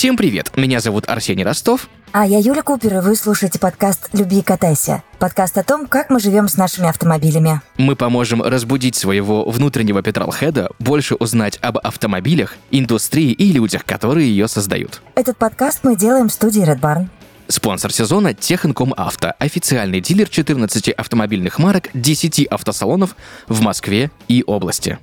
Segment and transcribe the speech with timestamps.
[0.00, 1.90] Всем привет, меня зовут Арсений Ростов.
[2.12, 5.02] А я Юля Купер, и вы слушаете подкаст «Люби и катайся».
[5.18, 7.60] Подкаст о том, как мы живем с нашими автомобилями.
[7.76, 14.48] Мы поможем разбудить своего внутреннего петролхеда, больше узнать об автомобилях, индустрии и людях, которые ее
[14.48, 15.02] создают.
[15.16, 17.08] Этот подкаст мы делаем в студии Red Barn.
[17.48, 23.16] Спонсор сезона Техинком Авто, официальный дилер 14 автомобильных марок, 10 автосалонов
[23.48, 24.98] в Москве и области.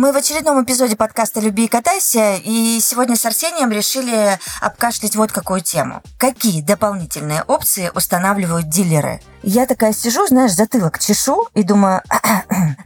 [0.00, 5.30] Мы в очередном эпизоде подкаста «Люби и катайся», и сегодня с Арсением решили обкашлять вот
[5.30, 6.00] какую тему.
[6.16, 9.20] Какие дополнительные опции устанавливают дилеры?
[9.42, 12.02] Я такая сижу, знаешь, затылок чешу и думаю,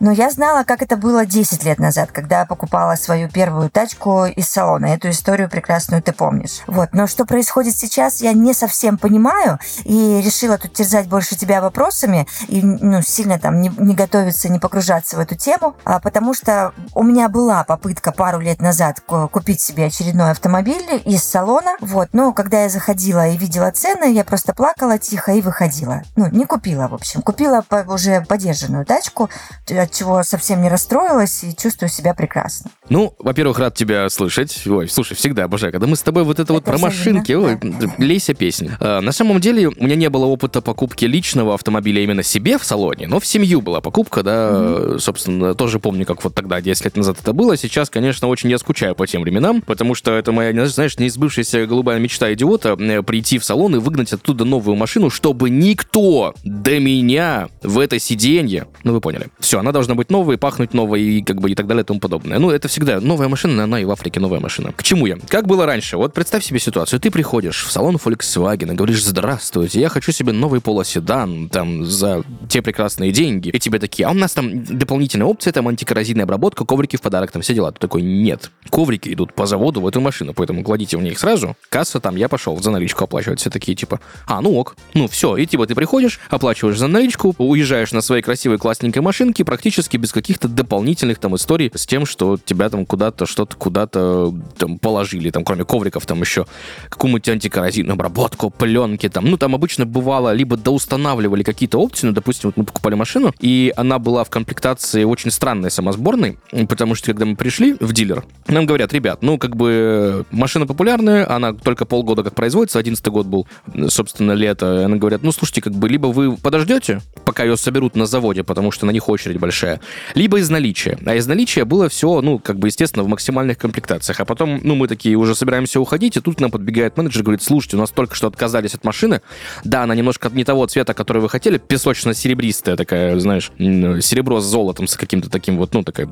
[0.00, 4.48] но я знала, как это было 10 лет назад, когда покупала свою первую тачку из
[4.48, 4.86] салона.
[4.86, 6.60] Эту историю прекрасную ты помнишь.
[6.68, 11.60] Вот, но что происходит сейчас, я не совсем понимаю и решила тут терзать больше тебя
[11.60, 16.34] вопросами и ну, сильно там не, не готовиться, не погружаться в эту тему, а, потому
[16.34, 22.08] что у меня была попытка пару лет назад купить себе очередной автомобиль из салона, вот,
[22.12, 26.02] но когда я заходила и видела цены, я просто плакала тихо и выходила.
[26.16, 27.22] Ну, не купила, в общем.
[27.22, 29.28] Купила уже подержанную тачку,
[29.68, 32.70] от чего совсем не расстроилась и чувствую себя прекрасно.
[32.88, 34.66] Ну, во-первых, рад тебя слышать.
[34.66, 37.58] Ой, слушай, всегда обожаю, когда мы с тобой вот это, это вот про машинки, ой,
[37.60, 37.86] да.
[37.98, 38.76] лейся песня.
[38.80, 42.64] А, на самом деле, у меня не было опыта покупки личного автомобиля именно себе в
[42.64, 44.98] салоне, но в семью была покупка, да, mm-hmm.
[44.98, 47.56] собственно, тоже помню, как вот тогда, 10 лет назад это было.
[47.56, 51.98] Сейчас, конечно, очень я скучаю по тем временам, потому что это моя, знаешь, неизбывшаяся голубая
[51.98, 57.78] мечта идиота прийти в салон и выгнать оттуда новую машину, чтобы никто до меня в
[57.78, 59.26] это сиденье, ну вы поняли.
[59.38, 62.00] Все, она должна быть новой, пахнуть новой и как бы и так далее и тому
[62.00, 62.38] подобное.
[62.38, 64.72] Ну, это всегда новая машина, она и в Африке новая машина.
[64.72, 65.16] К чему я?
[65.28, 65.96] Как было раньше?
[65.96, 67.00] Вот представь себе ситуацию.
[67.00, 72.22] Ты приходишь в салон Volkswagen и говоришь, здравствуйте, я хочу себе новый полоседан, там, за
[72.48, 73.48] те прекрасные деньги.
[73.48, 77.32] И тебе такие, а у нас там дополнительная опция, там, антикоррозийная обработка, коврики в подарок,
[77.32, 77.72] там, все дела.
[77.72, 78.50] Ты такой, нет.
[78.70, 81.56] Коврики идут по заводу в эту машину, поэтому кладите в них сразу.
[81.70, 83.40] Касса там, я пошел за наличку оплачивать.
[83.40, 84.76] Все такие, типа, а, ну ок.
[84.94, 85.36] Ну, все.
[85.36, 90.12] И типа ты приходишь, оплачиваешь за наличку, уезжаешь на своей красивой классненькой машинке практически без
[90.12, 95.44] каких-то дополнительных там историй с тем, что тебя там куда-то что-то куда-то там положили, там
[95.44, 96.46] кроме ковриков там еще
[96.88, 99.24] какую-нибудь антикоррозийную обработку, пленки там.
[99.24, 103.72] Ну, там обычно бывало либо доустанавливали какие-то опции, ну, допустим, вот мы покупали машину, и
[103.76, 106.38] она была в комплектации очень странной самосборной,
[106.74, 111.24] потому что когда мы пришли в дилер, нам говорят, ребят, ну, как бы машина популярная,
[111.30, 113.46] она только полгода как производится, 11 год был,
[113.86, 118.06] собственно, лето, они говорят, ну, слушайте, как бы либо вы подождете, пока ее соберут на
[118.06, 119.80] заводе, потому что на них очередь большая,
[120.16, 120.98] либо из наличия.
[121.06, 124.18] А из наличия было все, ну, как бы, естественно, в максимальных комплектациях.
[124.18, 127.42] А потом, ну, мы такие уже собираемся уходить, и тут нам подбегает менеджер и говорит,
[127.42, 129.20] слушайте, у нас только что отказались от машины.
[129.62, 134.88] Да, она немножко не того цвета, который вы хотели, песочно-серебристая такая, знаешь, серебро с золотом,
[134.88, 136.08] с каким-то таким вот, ну, такая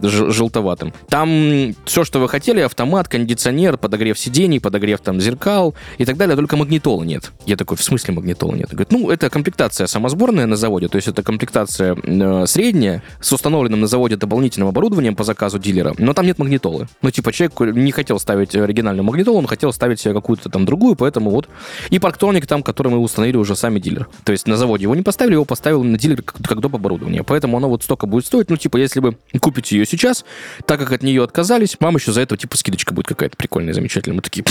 [0.53, 0.93] желтоватым.
[1.09, 6.37] Там все, что вы хотели, автомат, кондиционер, подогрев сидений, подогрев там зеркал и так далее,
[6.37, 7.33] только магнитола нет.
[7.47, 8.69] Я такой, в смысле магнитола нет?
[8.71, 13.81] Говорит, ну, это комплектация самосборная на заводе, то есть это комплектация э, средняя с установленным
[13.81, 16.89] на заводе дополнительным оборудованием по заказу дилера, но там нет магнитолы.
[17.03, 20.97] Ну, типа, человек не хотел ставить оригинальную магнитолу, он хотел ставить себе какую-то там другую,
[20.97, 21.49] поэтому вот.
[21.91, 24.09] И парктроник там, который мы установили уже сами дилер.
[24.25, 26.75] То есть на заводе его не поставили, его поставил на дилер как, как доп.
[26.75, 27.23] оборудование.
[27.23, 28.51] Поэтому оно вот столько будет стоить.
[28.51, 30.25] Ну, типа, если вы купите ее сейчас,
[30.67, 34.17] так как от нее отказались, вам еще за это, типа, скидочка будет какая-то прикольная, замечательная.
[34.17, 34.45] Мы такие,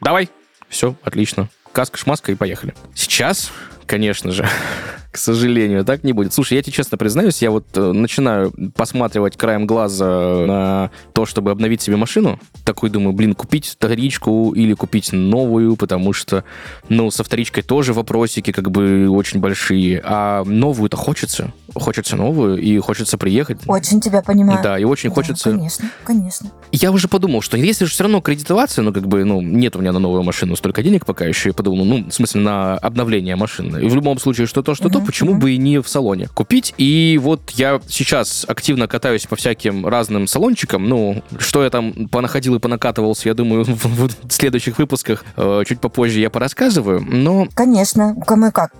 [0.00, 0.28] давай,
[0.68, 1.48] все, отлично.
[1.72, 2.74] Каска, шмаска и поехали.
[2.94, 3.50] Сейчас,
[3.86, 4.46] конечно же,
[5.16, 6.34] к сожалению, так не будет.
[6.34, 11.50] Слушай, я тебе честно признаюсь, я вот э, начинаю посматривать краем глаза на то, чтобы
[11.50, 12.38] обновить себе машину.
[12.64, 16.44] Такой думаю, блин, купить вторичку или купить новую, потому что,
[16.90, 20.02] ну, со вторичкой тоже вопросики как бы очень большие.
[20.04, 21.52] А новую-то хочется.
[21.74, 23.58] Хочется новую, и хочется приехать.
[23.66, 24.60] Очень тебя понимаю.
[24.62, 25.50] Да, и очень да, хочется...
[25.50, 26.50] Конечно, конечно.
[26.72, 29.80] Я уже подумал, что если же все равно кредитоваться, ну, как бы, ну, нет у
[29.80, 33.36] меня на новую машину столько денег пока еще, я подумал, ну, в смысле, на обновление
[33.36, 33.75] машины.
[33.76, 36.74] В любом случае, что то, что то, почему бы и не в салоне купить.
[36.78, 40.88] И вот я сейчас активно катаюсь по всяким разным салончикам.
[40.88, 45.80] Ну, что я там понаходил и понакатывался, я думаю, в, в следующих выпусках э, чуть
[45.80, 47.00] попозже я порассказываю.
[47.00, 47.48] Но...
[47.54, 48.16] Конечно.
[48.28, 48.72] Мы как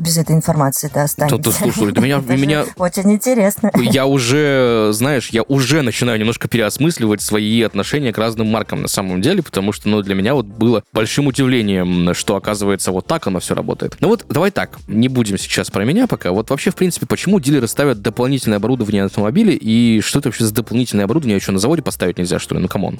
[0.00, 1.42] без этой информации-то останемся?
[1.42, 2.18] То, слушай, меня...
[2.18, 2.64] меня...
[2.76, 3.70] Очень интересно.
[3.74, 9.20] Я уже, знаешь, я уже начинаю немножко переосмысливать свои отношения к разным маркам на самом
[9.20, 13.40] деле, потому что, ну, для меня вот было большим удивлением, что, оказывается, вот так оно
[13.40, 13.96] все работает.
[14.00, 16.30] Ну вот, давай так, не будем сейчас про меня пока.
[16.30, 20.46] Вот вообще, в принципе, почему дилеры ставят дополнительное оборудование на автомобиле, и что это вообще
[20.46, 22.62] за дополнительное оборудование еще на заводе поставить нельзя, что ли?
[22.62, 22.98] Ну, come on.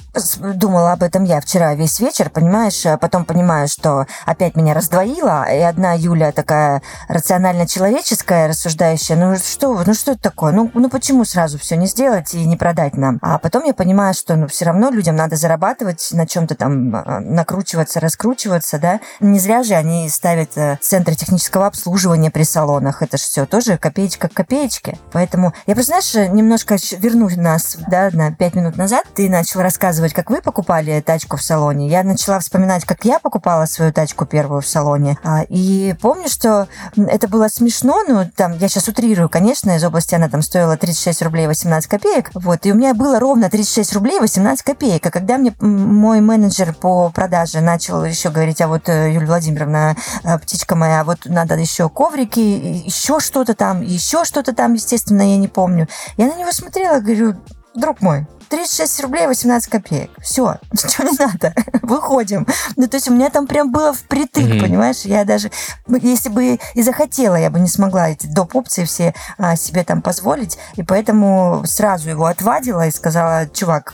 [0.53, 5.51] Думала об этом я вчера весь вечер, понимаешь, а потом понимаю, что опять меня раздвоило,
[5.51, 10.51] и одна Юля такая рационально-человеческая, рассуждающая, ну что ну что это такое?
[10.51, 13.17] Ну, ну почему сразу все не сделать и не продать нам?
[13.23, 17.19] А потом я понимаю, что ну все равно людям надо зарабатывать, на чем-то там а,
[17.19, 18.99] накручиваться, раскручиваться, да?
[19.19, 23.01] Не зря же они ставят э, центры технического обслуживания при салонах.
[23.01, 24.97] Это же все тоже копеечка к копеечке.
[25.13, 29.05] Поэтому я просто, знаешь, немножко верну нас да, на пять минут назад.
[29.15, 31.87] Ты начал рассказывать, как вы покупали тачку в салоне.
[31.87, 35.17] Я начала вспоминать, как я покупала свою тачку первую в салоне.
[35.23, 36.67] А, и помню, что
[36.97, 41.21] это было смешно, ну, там, я сейчас утрирую, конечно, из области она там стоила 36
[41.21, 45.37] рублей 18 копеек, вот, и у меня было ровно 36 рублей 18 копеек, а когда
[45.37, 50.75] мне мой менеджер по продаже начал еще говорить, а вот, э, Юлия Владимировна, э, птичка
[50.75, 55.87] моя, вот надо еще коврики, еще что-то там, еще что-то там, естественно, я не помню.
[56.17, 57.35] Я на него смотрела, говорю,
[57.75, 60.11] друг мой, 36 рублей 18 копеек.
[60.21, 61.53] Все, ничего не надо.
[61.81, 62.45] Выходим.
[62.75, 64.61] Ну, то есть у меня там прям было впритык, mm-hmm.
[64.61, 65.01] понимаешь?
[65.05, 65.49] Я даже,
[65.87, 68.55] если бы и захотела, я бы не смогла эти доп.
[68.57, 70.57] опции все а, себе там позволить.
[70.75, 73.93] И поэтому сразу его отвадила и сказала, чувак,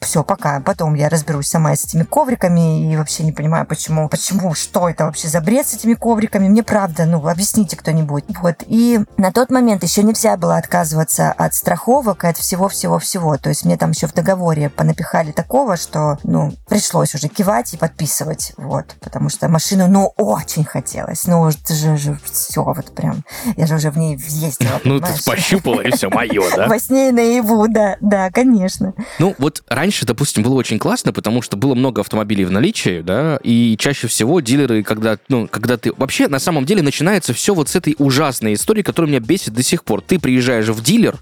[0.00, 0.60] все, пока.
[0.60, 5.06] Потом я разберусь сама с этими ковриками и вообще не понимаю, почему, почему, что это
[5.06, 6.48] вообще за бред с этими ковриками.
[6.48, 8.24] Мне правда, ну, объясните кто-нибудь.
[8.40, 8.62] Вот.
[8.68, 13.36] И на тот момент еще нельзя было отказываться от страховок и от всего-всего-всего.
[13.36, 17.76] То есть мне там еще в договоре понапихали такого, что, ну, пришлось уже кивать и
[17.78, 23.24] подписывать, вот, потому что машину, ну, очень хотелось, ну, это же, же все, вот прям,
[23.56, 26.66] я же уже в ней ездила, Ну, ты пощупала, и все мое, да?
[26.68, 28.92] Во сне и наяву, да, да, конечно.
[29.18, 33.38] Ну, вот раньше, допустим, было очень классно, потому что было много автомобилей в наличии, да,
[33.42, 35.92] и чаще всего дилеры, когда, ну, когда ты...
[35.96, 39.62] Вообще, на самом деле, начинается все вот с этой ужасной истории, которая меня бесит до
[39.62, 40.02] сих пор.
[40.02, 41.16] Ты приезжаешь в дилер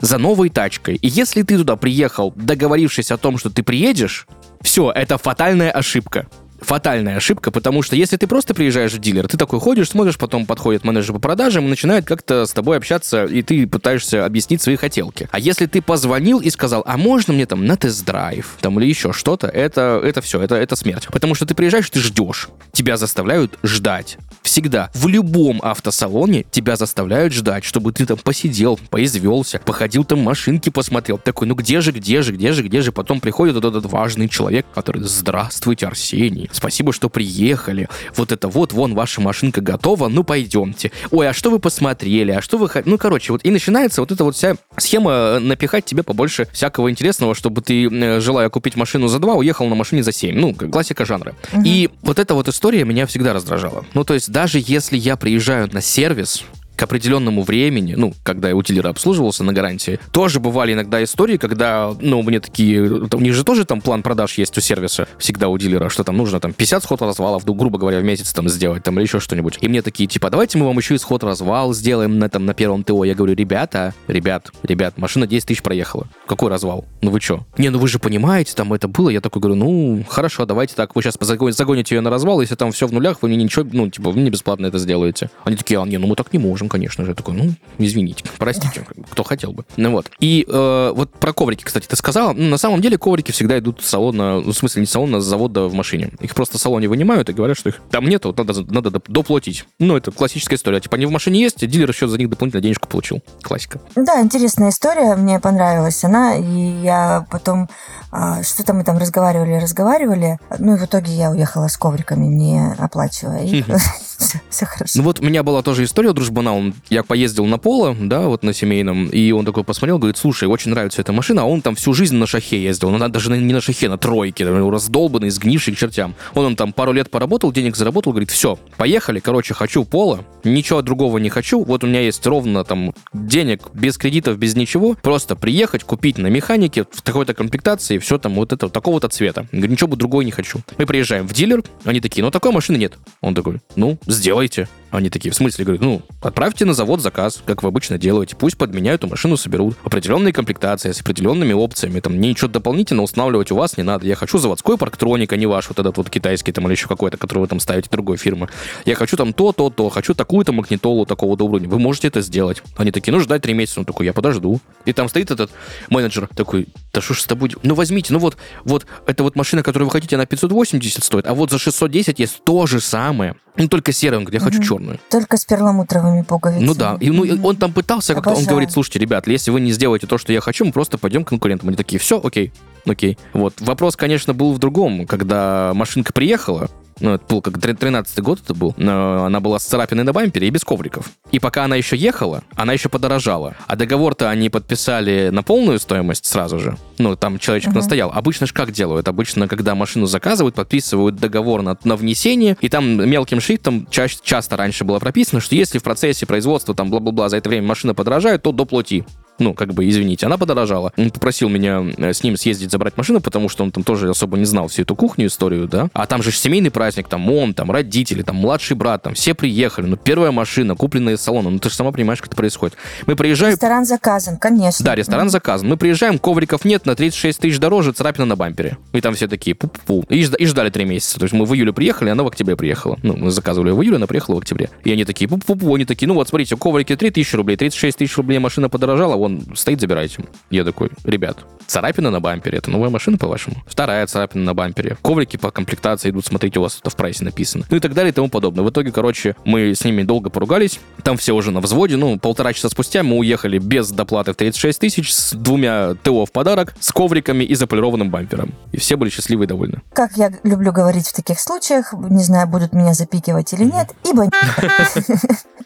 [0.00, 4.26] за новой тачкой, и если ты туда приехал приехал, договорившись о том, что ты приедешь,
[4.60, 6.26] все, это фатальная ошибка
[6.60, 10.46] фатальная ошибка, потому что если ты просто приезжаешь в дилер, ты такой ходишь, смотришь, потом
[10.46, 14.76] подходит менеджер по продажам и начинает как-то с тобой общаться, и ты пытаешься объяснить свои
[14.76, 15.28] хотелки.
[15.30, 19.12] А если ты позвонил и сказал, а можно мне там на тест-драйв, там или еще
[19.12, 21.08] что-то, это, это все, это, это смерть.
[21.10, 22.48] Потому что ты приезжаешь, ты ждешь.
[22.72, 24.18] Тебя заставляют ждать.
[24.42, 24.90] Всегда.
[24.94, 31.18] В любом автосалоне тебя заставляют ждать, чтобы ты там посидел, поизвелся, походил там машинки посмотрел.
[31.18, 32.92] Такой, ну где же, где же, где же, где же?
[32.92, 37.88] Потом приходит вот этот важный человек, который, здравствуйте, Арсений, спасибо, что приехали.
[38.16, 40.92] Вот это вот, вон ваша машинка готова, ну пойдемте.
[41.10, 42.70] Ой, а что вы посмотрели, а что вы...
[42.84, 46.90] Ну, короче, вот и начинается вот эта вот вся схема э, напихать тебе побольше всякого
[46.90, 50.38] интересного, чтобы ты, э, желая купить машину за два, уехал на машине за семь.
[50.38, 51.34] Ну, классика жанра.
[51.52, 51.62] Угу.
[51.64, 53.84] И вот эта вот история меня всегда раздражала.
[53.94, 56.44] Ну, то есть даже если я приезжаю на сервис,
[56.80, 61.36] к определенному времени, ну, когда я у дилера обслуживался на гарантии, тоже бывали иногда истории,
[61.36, 65.48] когда, ну, мне такие, у них же тоже там план продаж есть у сервиса, всегда
[65.48, 68.48] у дилера, что там нужно там 50 сход развалов, ну, грубо говоря, в месяц там
[68.48, 69.58] сделать, там, или еще что-нибудь.
[69.60, 72.54] И мне такие, типа, давайте мы вам еще и сход развал сделаем на, там, на
[72.54, 73.04] первом ТО.
[73.04, 76.08] Я говорю, ребята, ребят, ребят, машина 10 тысяч проехала.
[76.26, 76.86] Какой развал?
[77.02, 77.44] Ну вы что?
[77.58, 79.10] Не, ну вы же понимаете, там это было.
[79.10, 81.18] Я такой говорю, ну, хорошо, давайте так, вы сейчас
[81.54, 84.20] загоните ее на развал, если там все в нулях, вы мне ничего, ну, типа, вы
[84.20, 85.28] мне бесплатно это сделаете.
[85.44, 87.14] Они такие, а, не, ну мы так не можем, конечно же.
[87.14, 89.64] Такой, ну, извините, простите, кто хотел бы.
[89.76, 90.10] Ну вот.
[90.20, 92.32] И э, вот про коврики, кстати, ты сказала.
[92.32, 95.18] Ну, на самом деле коврики всегда идут с салона, ну, в смысле не с салона,
[95.18, 96.10] а с завода в машине.
[96.20, 99.64] Их просто в салоне вынимают и говорят, что их там нет, вот надо, надо доплатить.
[99.78, 100.80] Ну, это классическая история.
[100.80, 103.20] Типа они в машине есть, дилер еще за них дополнительно денежку получил.
[103.42, 103.80] Классика.
[103.96, 107.68] Да, интересная история, мне понравилась она, и я потом
[108.12, 112.74] а, что-то мы там разговаривали, разговаривали, ну и в итоге я уехала с ковриками, не
[112.78, 113.66] оплачивая их.
[114.50, 114.98] Все хорошо.
[114.98, 118.28] Ну вот у меня была тоже история у дружбана, он, я поездил на поло, да,
[118.28, 121.62] вот на семейном, и он такой посмотрел, говорит, слушай, очень нравится эта машина, а он
[121.62, 125.74] там всю жизнь на шахе ездил, ну даже не на шахе, на тройке, раздолбанный, сгнивший
[125.74, 126.14] к чертям.
[126.34, 130.82] Он, он там пару лет поработал, денег заработал, говорит, все, поехали, короче, хочу поло, ничего
[130.82, 135.36] другого не хочу, вот у меня есть ровно там денег, без кредитов, без ничего, просто
[135.36, 139.46] приехать, купить на механике в такой-то комплектации, все там вот это, такого-то цвета.
[139.52, 140.60] Говорю, ничего бы другого не хочу.
[140.78, 142.94] Мы приезжаем в дилер, они такие, ну такой машины нет.
[143.20, 144.68] Он такой, ну, сделайте.
[144.90, 145.64] Они такие, в смысле?
[145.64, 148.36] Говорю, ну, отправьте на завод заказ, как вы обычно делаете.
[148.36, 149.76] Пусть подменяют эту машину, соберут.
[149.84, 152.00] Определенные комплектации с определенными опциями.
[152.00, 154.06] Там мне ничего дополнительно устанавливать у вас не надо.
[154.06, 157.16] Я хочу заводской парктроник, а не ваш вот этот вот китайский там или еще какой-то,
[157.16, 158.48] который вы там ставите другой фирмы.
[158.84, 159.88] Я хочу там то, то, то.
[159.88, 161.68] Хочу такую-то магнитолу такого-то уровня.
[161.68, 162.62] Вы можете это сделать.
[162.76, 163.80] Они такие, ну, ждать три месяца.
[163.80, 164.60] Он такой, я подожду.
[164.84, 165.50] И там стоит этот
[165.88, 167.50] менеджер такой, да что ж с тобой?
[167.62, 171.34] Ну, возьмите, ну вот, вот, эта вот машина, которую вы хотите, она 580 стоит, а
[171.34, 173.36] вот за 610 есть то же самое.
[173.56, 174.98] Ну, только серую, он говорит, я хочу черную.
[175.10, 176.66] Только с перламутровыми пуговицами.
[176.66, 179.60] Ну да, и, ну, и он там пытался как-то, он говорит, слушайте, ребят, если вы
[179.60, 181.68] не сделаете то, что я хочу, мы просто пойдем к конкурентам.
[181.68, 182.52] Они такие, все, окей,
[182.86, 183.18] окей.
[183.32, 188.40] Вот, вопрос, конечно, был в другом, когда машинка приехала, ну, это был как 13-й год
[188.44, 191.10] это был, но она была с царапиной на бампере и без ковриков.
[191.30, 193.54] И пока она еще ехала, она еще подорожала.
[193.66, 196.76] А договор-то они подписали на полную стоимость сразу же.
[196.98, 197.76] Ну, там человечек uh-huh.
[197.76, 198.10] настоял.
[198.10, 199.08] Обычно же как делают?
[199.08, 204.56] Обычно, когда машину заказывают, подписывают договор на, на внесение, и там мелким шрифтом чаще, часто
[204.56, 208.42] раньше было прописано, что если в процессе производства там бла-бла-бла за это время машина подорожает,
[208.42, 209.04] то доплати
[209.40, 210.92] ну, как бы, извините, она подорожала.
[210.96, 214.36] Он попросил меня э, с ним съездить забрать машину, потому что он там тоже особо
[214.36, 215.88] не знал всю эту кухню, историю, да.
[215.92, 219.86] А там же семейный праздник, там он, там родители, там младший брат, там все приехали,
[219.86, 222.76] ну, первая машина, купленная из салона, ну, ты же сама понимаешь, как это происходит.
[223.06, 223.54] Мы приезжаем...
[223.54, 224.84] Ресторан заказан, конечно.
[224.84, 225.30] Да, ресторан mm-hmm.
[225.30, 225.68] заказан.
[225.68, 228.76] Мы приезжаем, ковриков нет, на 36 тысяч дороже, царапина на бампере.
[228.92, 230.04] И там все такие, пу-пу-пу.
[230.08, 231.18] И, и ждали три месяца.
[231.18, 232.98] То есть мы в июле приехали, она в октябре приехала.
[233.02, 234.70] Ну, мы заказывали в июле, она приехала в октябре.
[234.84, 238.16] И они такие, пу-пу-пу, они такие, ну вот, смотрите, коврики 3 тысячи рублей, 36 тысяч
[238.16, 240.24] рублей машина подорожала, вон стоит, забирайте.
[240.50, 243.56] Я такой, ребят, царапина на бампере, это новая машина, по-вашему?
[243.66, 244.96] Вторая царапина на бампере.
[245.02, 247.64] Коврики по комплектации идут, смотрите, у вас это в прайсе написано.
[247.70, 248.64] Ну и так далее и тому подобное.
[248.64, 250.80] В итоге, короче, мы с ними долго поругались.
[251.04, 251.96] Там все уже на взводе.
[251.96, 256.32] Ну, полтора часа спустя мы уехали без доплаты в 36 тысяч, с двумя ТО в
[256.32, 258.52] подарок, с ковриками и заполированным бампером.
[258.72, 259.82] И все были счастливы и довольны.
[259.92, 264.28] Как я люблю говорить в таких случаях, не знаю, будут меня запикивать или нет, ибо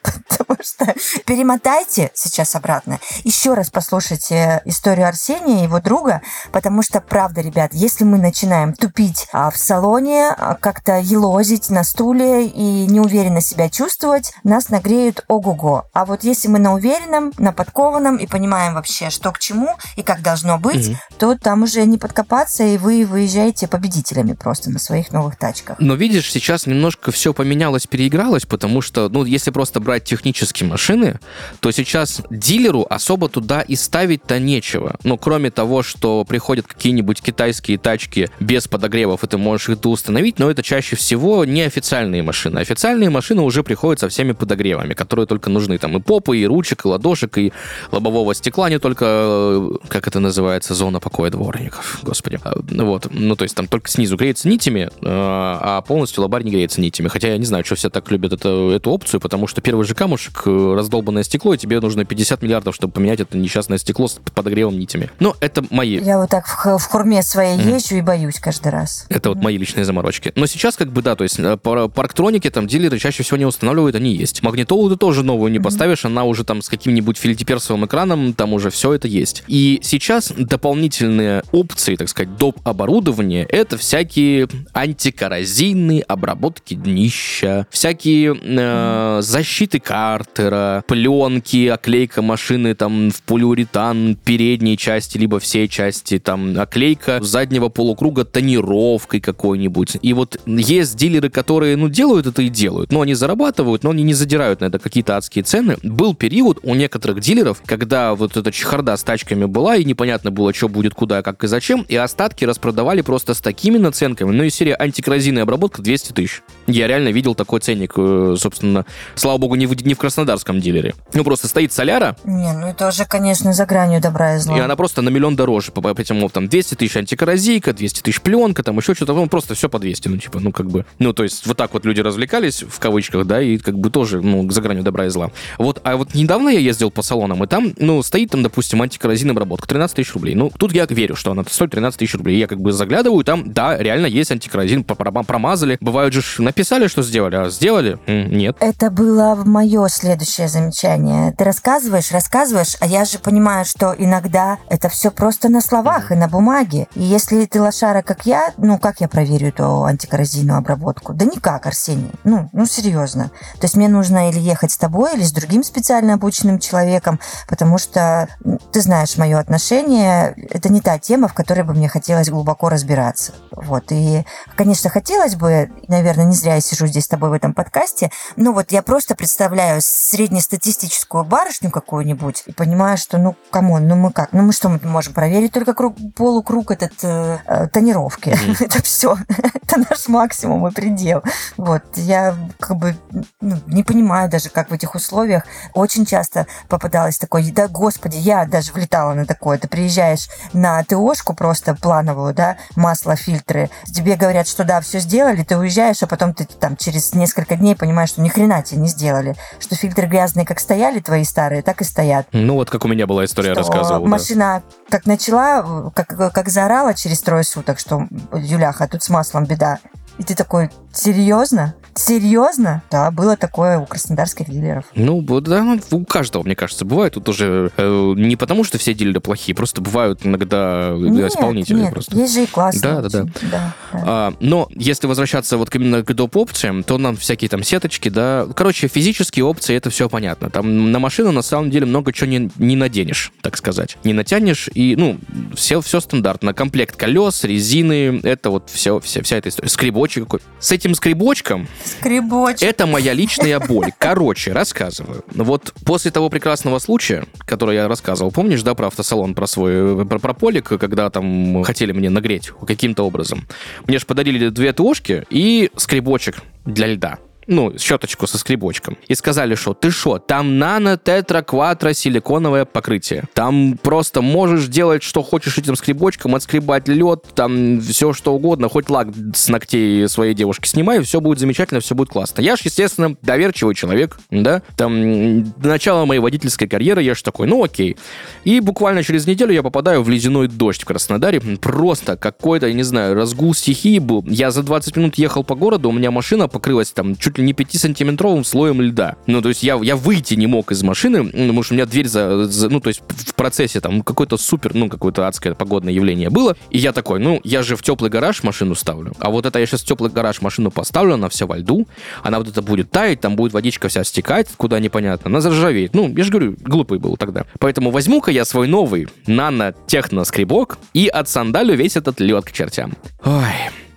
[0.29, 0.87] Потому что
[1.25, 2.99] перемотайте сейчас обратно.
[3.25, 8.75] Еще раз послушайте историю Арсения и его друга, потому что, правда, ребят, если мы начинаем
[8.75, 15.25] тупить а, в салоне, а, как-то елозить на стуле и неуверенно себя чувствовать, нас нагреют
[15.29, 15.87] ого-го.
[15.93, 20.03] А вот если мы на уверенном, на подкованном и понимаем вообще, что к чему и
[20.03, 20.99] как должно быть, угу.
[21.19, 25.77] то там уже не подкопаться, и вы выезжаете победителями просто на своих новых тачках.
[25.79, 31.21] Но видишь, сейчас немножко все поменялось, переигралось, потому что, ну, если просто брать технические машины,
[31.61, 34.97] то сейчас дилеру особо туда и ставить-то нечего.
[35.05, 40.39] Ну, кроме того, что приходят какие-нибудь китайские тачки без подогревов, и ты можешь их установить,
[40.39, 42.59] но это чаще всего не официальные машины.
[42.61, 45.77] Официальные машины уже приходят со всеми подогревами, которые только нужны.
[45.77, 47.53] Там и попы, и ручек, и ладошек, и
[47.93, 52.41] лобового стекла, не только, э, как это называется, зона покоя дворников, господи.
[52.45, 56.51] А, вот, ну, то есть там только снизу греется нитями, э, а полностью лобарь не
[56.51, 57.09] греется нитями.
[57.09, 59.95] Хотя я не знаю, что все так любят это, эту опцию, потому что первый же
[59.95, 64.19] камушек, э, раздолбанное стекло, и тебе нужно 50 миллиардов, чтобы поменять это несчастное стекло с
[64.35, 65.11] подогревом нитями.
[65.21, 65.99] Но это мои...
[65.99, 67.75] Я вот так в, в хурме своей mm.
[67.75, 69.07] езжу и боюсь каждый раз.
[69.09, 69.35] Это mm.
[69.35, 70.33] вот мои личные заморочки.
[70.35, 73.97] Но сейчас как бы, да, то есть э, парктроники там дилеры чаще всего не устанавливают,
[73.97, 74.43] они есть.
[74.43, 78.53] Магнитолу ты тоже новую не mm поставишь, она уже там с каким-нибудь филитиперсовым экраном, там
[78.53, 79.43] уже все это есть.
[79.49, 82.59] И сейчас дополнительные опции, так сказать, доп.
[82.65, 93.11] оборудования, это всякие антикоррозийные обработки днища, всякие э, защиты защиты картера, пленки, оклейка машины там
[93.15, 99.99] в полиуретан передней части, либо всей части, там оклейка заднего полукруга тонировкой какой-нибудь.
[100.03, 104.03] И вот есть дилеры, которые, ну, делают это и делают, но они зарабатывают, но они
[104.03, 105.77] не задирают на это какие-то адские цены.
[105.83, 110.53] Был период у некоторых дилеров, когда вот эта чехарда с тачками была, и непонятно было,
[110.53, 114.33] что будет, куда, как и зачем, и остатки распродавали просто с такими наценками.
[114.33, 116.43] Ну и серия антикоррозийная обработка 200 тысяч.
[116.67, 120.95] Я реально видел такой ценник, э, собственно, слава богу, не в, не в краснодарском дилере.
[121.13, 122.17] Ну, просто стоит соляра.
[122.25, 124.57] Не, ну это уже, конечно, за гранью добра и зла.
[124.57, 125.73] И она просто на миллион дороже.
[125.73, 129.15] По, по этим там 200 тысяч антикоррозийка, 200 тысяч пленка, там еще что-то.
[129.15, 130.09] Ну, просто все по 200.
[130.09, 130.85] Ну, типа, ну, как бы.
[130.99, 134.21] Ну, то есть, вот так вот люди развлекались, в кавычках, да, и как бы тоже,
[134.21, 135.31] ну, за гранью добра и зла.
[135.59, 139.33] Вот, а вот недавно я ездил по салонам, и там, ну, стоит там, допустим, антикоррозийная
[139.33, 140.35] обработка, 13 тысяч рублей.
[140.35, 142.39] Ну, тут я верю, что она стоит 13 тысяч рублей.
[142.39, 145.79] Я как бы заглядываю, там, да, реально есть антикоррозин, промазали.
[145.81, 147.99] Бывают же, написали, что сделали, а сделали?
[148.07, 148.57] Нет.
[148.61, 151.33] Это было мое следующее замечание.
[151.37, 156.15] Ты рассказываешь, рассказываешь, а я же понимаю, что иногда это все просто на словах и
[156.15, 156.87] на бумаге.
[156.95, 161.13] И если ты лошара, как я, ну, как я проверю эту антикоррозийную обработку?
[161.15, 162.13] Да никак, Арсений.
[162.23, 163.33] Ну, ну, серьезно.
[163.55, 167.79] То есть мне нужно или ехать с тобой, или с другим специально обученным человеком, потому
[167.79, 168.29] что
[168.73, 170.35] ты знаешь мое отношение.
[170.51, 173.33] Это не та тема, в которой бы мне хотелось глубоко разбираться.
[173.51, 173.85] Вот.
[173.91, 174.25] И,
[174.57, 178.53] конечно, хотелось бы, наверное, не зря я сижу здесь с тобой в этом подкасте, но
[178.53, 183.97] вот я просто представляю среднестатистическую барышню какую-нибудь и понимаю, понимаю, что, ну, come on, ну
[183.97, 184.33] мы как?
[184.33, 185.53] Ну мы что мы можем проверить?
[185.53, 188.31] Только круг, полукруг этот э, э тонировки.
[188.31, 188.57] Mm-hmm.
[188.67, 189.17] Это все.
[189.29, 191.23] Это наш максимум и предел.
[191.57, 191.83] Вот.
[191.95, 192.95] Я как бы
[193.41, 195.45] ну, не понимаю даже, как в этих условиях.
[195.73, 199.57] Очень часто попадалось такое, да, господи, я даже влетала на такое.
[199.57, 203.71] Ты приезжаешь на ТОшку просто плановую, да, масло, фильтры.
[203.87, 207.77] Тебе говорят, что да, все сделали, ты уезжаешь, а потом ты там через несколько дней
[207.77, 209.37] понимаешь, что ни хрена тебе не сделали.
[209.59, 212.27] Что фильтры грязные как стояли твои старые, так и стоят.
[212.33, 214.05] Ну вот как у меня была история, рассказывал.
[214.05, 214.77] Машина да.
[214.91, 219.79] как начала, как, как заорала через трое суток, что Юляха, тут с маслом беда.
[220.19, 221.75] И ты такой, серьезно?
[221.97, 222.83] Серьезно?
[222.91, 224.85] Да, было такое у краснодарских дилеров.
[224.95, 227.15] Ну, да, ну, у каждого, мне кажется, бывает.
[227.15, 231.77] Тут уже э, не потому, что все дилеры плохие, просто бывают иногда э, нет, исполнители
[231.77, 232.17] нет, просто.
[232.17, 232.83] есть же и классные.
[232.95, 233.23] Да, да, да.
[233.23, 233.75] да, да.
[233.93, 236.37] А, но если возвращаться вот именно к доп.
[236.37, 238.47] опциям, то нам всякие там сеточки, да.
[238.57, 240.51] Короче, физические опции, это все понятно.
[240.51, 243.99] Там на машину на самом деле много чего не, не наденешь, так сказать.
[244.03, 245.19] Не натянешь, и, ну,
[245.55, 246.55] все, все стандартно.
[246.55, 249.69] Комплект колес, резины, это вот все, все, вся эта история.
[249.69, 250.41] Скребочек какой.
[250.59, 252.63] С этим скребочком Скребочек.
[252.63, 253.93] Это моя личная боль.
[253.97, 255.25] Короче, рассказываю.
[255.33, 260.19] Вот после того прекрасного случая, который я рассказывал, помнишь, да, про автосалон, про свой, про,
[260.19, 263.47] про полик, когда там хотели мне нагреть каким-то образом.
[263.87, 268.97] Мне же подарили две тушки и скребочек для льда ну, щеточку со скребочком.
[269.09, 273.25] И сказали, что ты что, там нано, тетра, квадро, силиконовое покрытие.
[273.35, 278.89] Там просто можешь делать, что хочешь этим скребочком, отскребать лед, там все что угодно, хоть
[278.91, 282.41] лак с ногтей своей девушки снимай, все будет замечательно, все будет классно.
[282.41, 287.47] Я ж, естественно, доверчивый человек, да, там, до начала моей водительской карьеры я ж такой,
[287.47, 287.97] ну окей.
[288.45, 292.83] И буквально через неделю я попадаю в ледяной дождь в Краснодаре, просто какой-то, я не
[292.83, 294.25] знаю, разгул стихии был.
[294.27, 297.45] Я за 20 минут ехал по городу, у меня машина покрылась там чуть чуть ли
[297.45, 299.17] не 5-сантиметровым слоем льда.
[299.27, 302.07] Ну, то есть я, я выйти не мог из машины, потому что у меня дверь
[302.07, 306.31] за, за ну, то есть в процессе там какой-то супер, ну, какое-то адское погодное явление
[306.31, 306.57] было.
[306.71, 309.13] И я такой, ну, я же в теплый гараж машину ставлю.
[309.19, 311.89] А вот это я сейчас в теплый гараж машину поставлю, она вся во льду,
[312.23, 315.95] она вот это будет таять, там будет водичка вся стекать, куда непонятно, она заржавеет.
[315.95, 317.47] Ну, я же говорю, глупый был тогда.
[317.59, 322.95] Поэтому возьму-ка я свой новый нано-техно-скребок и отсандалю весь этот лед к чертям.
[323.25, 323.43] Ой,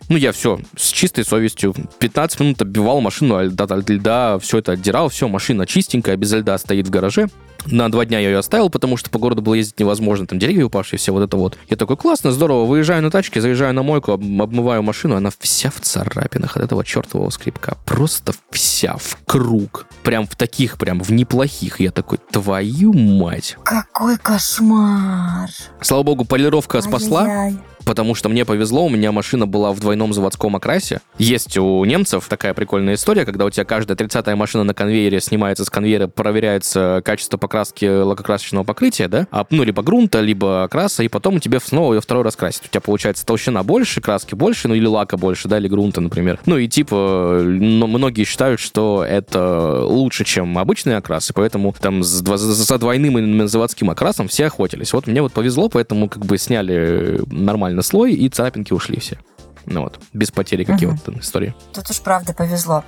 [0.10, 1.76] ну, я все с чистой совестью.
[2.00, 6.58] 15 минут оббивал машину от льда, льда, все это отдирал, все, машина чистенькая, без льда
[6.58, 7.28] стоит в гараже.
[7.66, 10.66] На два дня я ее оставил, потому что по городу было ездить невозможно, там деревья
[10.66, 11.58] упавшие, все вот это вот.
[11.70, 15.82] Я такой, классно, здорово, выезжаю на тачке, заезжаю на мойку, обмываю машину, она вся в
[15.82, 17.78] царапинах от этого чертового скрипка.
[17.86, 19.88] Просто вся в круг.
[20.04, 21.82] Прям в таких, прям в неплохих.
[21.82, 23.58] Я такой, твою мать.
[23.64, 25.50] Какой кошмар.
[25.82, 27.52] Слава богу, полировка спасла.
[27.88, 31.00] Потому что мне повезло, у меня машина была в двойном заводском окрасе.
[31.18, 35.64] Есть у немцев такая прикольная история, когда у тебя каждая 30-я машина на конвейере снимается
[35.64, 41.08] с конвейера, проверяется качество покраски лакокрасочного покрытия, да, а, ну, либо грунта, либо окраса, и
[41.08, 42.66] потом тебе снова ее второй раз красить.
[42.66, 46.42] У тебя получается толщина больше, краски больше, ну, или лака больше, да, или грунта, например.
[46.46, 52.36] Ну, и типа, но многие считают, что это лучше, чем обычные окрасы, поэтому там за,
[52.36, 54.92] за двойным заводским окрасом все охотились.
[54.92, 59.18] Вот мне вот повезло, поэтому как бы сняли нормально на слой, и царапинки ушли все.
[59.66, 61.20] Ну вот, без потери каких-то угу.
[61.20, 61.56] истории.
[61.74, 62.84] Тут уж правда повезло.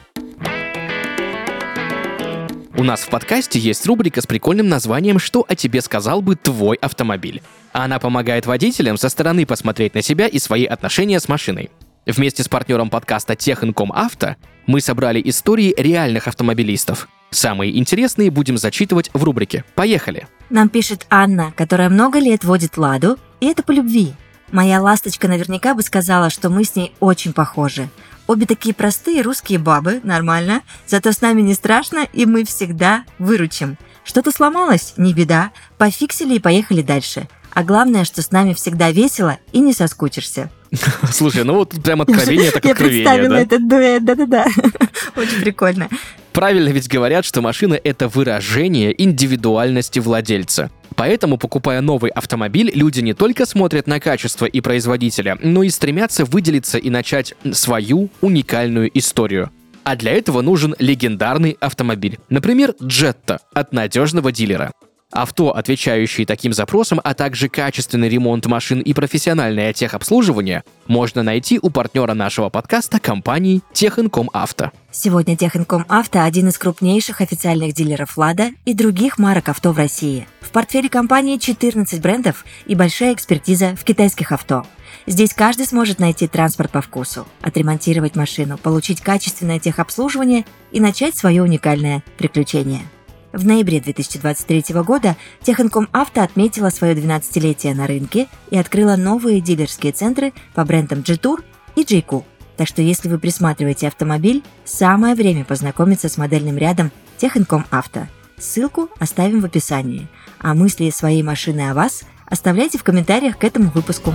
[2.75, 6.77] У нас в подкасте есть рубрика с прикольным названием «Что о тебе сказал бы твой
[6.77, 7.41] автомобиль?».
[7.73, 11.69] Она помогает водителям со стороны посмотреть на себя и свои отношения с машиной.
[12.05, 17.09] Вместе с партнером подкаста Техинком Авто мы собрали истории реальных автомобилистов.
[17.31, 19.65] Самые интересные будем зачитывать в рубрике.
[19.75, 20.27] Поехали!
[20.49, 24.13] Нам пишет Анна, которая много лет водит «Ладу», и это по любви.
[24.51, 27.89] Моя ласточка наверняка бы сказала, что мы с ней очень похожи.
[28.27, 33.77] Обе такие простые русские бабы, нормально, зато с нами не страшно, и мы всегда выручим.
[34.03, 37.27] Что-то сломалось, не беда, пофиксили и поехали дальше.
[37.51, 40.49] А главное, что с нами всегда весело и не соскучишься.
[41.11, 44.45] Слушай, ну вот прям откровение так откровение, Я представила этот дуэт, да-да-да.
[45.15, 45.89] Очень прикольно.
[46.33, 50.69] Правильно ведь говорят, что машина— это выражение индивидуальности владельца.
[50.95, 56.25] Поэтому, покупая новый автомобиль, люди не только смотрят на качество и производителя, но и стремятся
[56.25, 59.49] выделиться и начать свою уникальную историю.
[59.83, 62.19] А для этого нужен легендарный автомобиль.
[62.29, 64.71] Например, Jetta от надежного дилера.
[65.11, 71.71] Авто, отвечающие таким запросам, а также качественный ремонт машин и профессиональное техобслуживание можно найти у
[71.71, 74.71] партнера нашего подкаста компании Техинком Авто.
[74.91, 80.27] Сегодня Техинком Авто– один из крупнейших официальных дилеров «Лада» и других марок авто в России.
[80.41, 84.67] В портфеле компании 14 брендов и большая экспертиза в китайских авто.
[85.07, 91.41] Здесь каждый сможет найти транспорт по вкусу, отремонтировать машину, получить качественное техобслуживание и начать свое
[91.41, 92.81] уникальное приключение–
[93.31, 99.91] В ноябре 2023 года Техинком Авто отметила свое 12-летие на рынке и открыла новые дилерские
[99.91, 101.43] центры по брендам G-Tour
[101.75, 102.23] и J-Cool.
[102.57, 108.07] Так что если вы присматриваете автомобиль, самое время познакомиться с модельным рядом Техинком Авто.
[108.37, 110.07] Ссылку оставим в описании.
[110.39, 114.13] А мысли своей машины о вас оставляйте в комментариях к этому выпуску.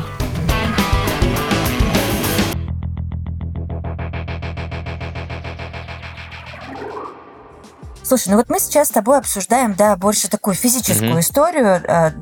[8.15, 11.21] Слушай, ну вот мы сейчас с тобой обсуждаем, да, больше такую физическую mm-hmm.
[11.21, 12.13] историю, э,